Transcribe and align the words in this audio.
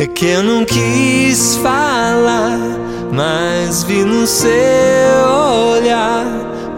É 0.00 0.06
que 0.06 0.26
eu 0.26 0.44
não 0.44 0.64
quis 0.64 1.56
falar, 1.56 2.56
mas 3.12 3.82
vi 3.82 4.04
no 4.04 4.28
seu 4.28 4.48
olhar. 5.72 6.24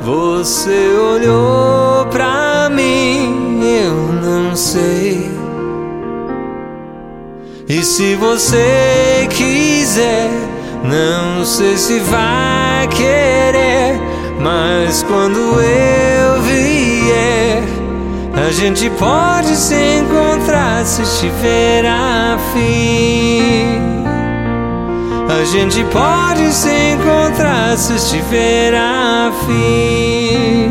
Você 0.00 0.88
olhou 0.96 2.06
pra 2.06 2.70
mim, 2.70 3.60
eu 3.62 3.94
não 4.22 4.56
sei. 4.56 5.30
E 7.68 7.84
se 7.84 8.14
você 8.14 9.28
quiser, 9.28 10.30
não 10.82 11.44
sei 11.44 11.76
se 11.76 11.98
vai 11.98 12.88
querer, 12.88 14.00
mas 14.40 15.02
quando 15.02 15.38
eu 15.60 16.40
vier, 16.40 17.62
a 18.34 18.50
gente 18.50 18.88
pode 18.90 19.54
se 19.54 19.74
encontrar 19.74 20.86
se 20.86 21.02
estiver 21.02 21.84
afim. 21.84 23.09
A 25.40 25.44
gente 25.44 25.82
pode 25.84 26.52
se 26.52 26.68
encontrar 26.68 27.74
se 27.78 27.94
estiver 27.94 28.74
afim. 28.74 30.70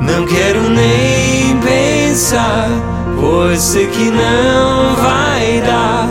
Não 0.00 0.24
quero 0.24 0.70
nem 0.70 1.60
pensar, 1.60 2.66
pois 3.20 3.60
sei 3.60 3.86
que 3.88 4.10
não 4.10 4.96
vai 4.96 5.60
dar. 5.60 6.08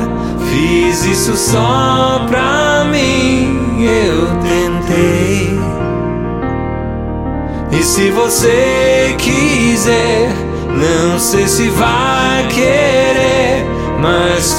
Fiz 0.52 1.06
isso 1.06 1.36
só 1.36 2.28
pra 2.30 2.86
mim, 2.92 3.88
eu 3.88 4.28
tentei. 4.44 5.60
E 7.72 7.84
se 7.84 8.12
você 8.12 9.16
quiser, 9.18 10.32
não 10.68 11.18
sei 11.18 11.48
se 11.48 11.70
vai 11.70 12.48
querer, 12.50 12.93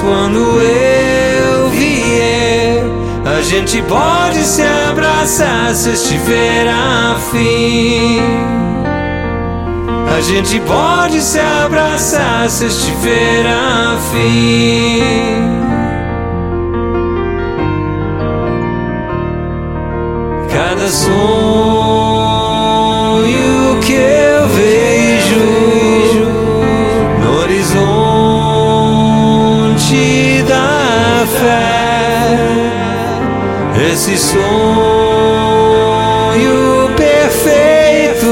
quando 0.05 0.61
eu 0.61 1.69
vier, 1.71 2.85
a 3.25 3.41
gente 3.41 3.81
pode 3.83 4.43
se 4.45 4.63
abraçar 4.63 5.75
se 5.75 5.91
estiver 5.91 6.69
afim. 6.69 8.21
A 10.17 10.21
gente 10.21 10.61
pode 10.61 11.21
se 11.21 11.41
abraçar 11.41 12.49
se 12.49 12.67
estiver 12.67 13.47
afim. 13.47 15.03
Cada 20.53 20.89
sonho 20.89 21.34
esse 34.15 34.29
sonho 34.29 34.45
perfeito 36.97 38.31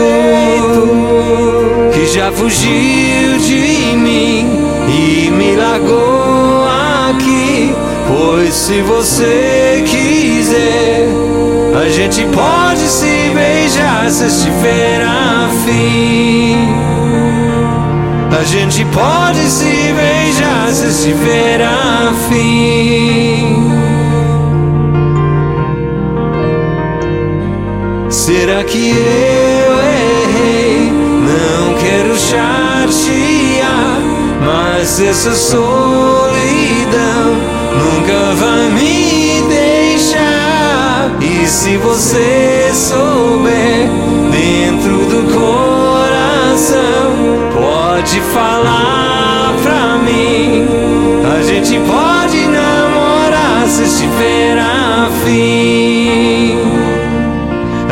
que 1.93 2.07
já 2.07 2.31
fugiu 2.31 3.39
de 3.39 3.97
mim 3.97 4.49
e 4.89 5.31
me 5.31 5.57
largou 5.57 6.65
aqui. 7.09 7.75
Pois 8.07 8.55
se 8.55 8.81
você 8.83 9.83
quiser, 9.85 11.09
a 11.75 11.89
gente 11.89 12.25
pode 12.27 12.87
se 12.89 13.33
beijar 13.35 14.09
se 14.09 14.27
estiver 14.27 15.03
afim. 15.03 16.69
A 18.39 18.45
gente 18.45 18.85
pode 18.87 19.51
se 19.51 19.93
beijar 19.93 20.73
se 20.73 20.87
estiver 20.87 21.61
afim. 21.61 22.82
Será 28.53 28.65
que 28.65 28.91
eu 28.91 29.73
errei? 29.81 30.93
Não 30.93 31.75
quero 31.79 32.15
chatear, 32.19 33.99
mas 34.45 35.01
essa 35.01 35.35
solidão 35.35 35.73
nunca 37.73 38.35
vai 38.35 38.69
me 38.69 39.43
deixar. 39.49 41.17
E 41.19 41.47
se 41.47 41.79
você 41.79 42.71
souber 42.75 43.89
dentro 44.31 44.99
do 45.07 45.23
coração, 45.33 47.17
pode 47.55 48.21
falar 48.35 49.55
pra 49.63 49.97
mim. 49.97 50.69
A 51.39 51.43
gente 51.43 51.81
pode 51.91 52.47
namorar 52.49 53.67
se 53.67 53.85
estiver 53.85 54.59
afim. 54.59 55.82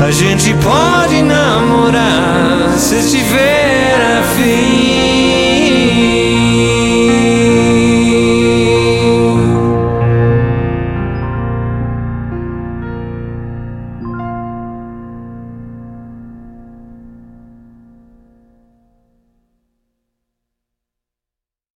A 0.05 0.11
gente 0.11 0.53
pode 0.55 1.21
namorar 1.21 2.73
se 2.77 2.95
estiver 2.95 3.70